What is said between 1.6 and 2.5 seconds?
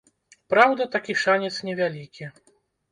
невялікі.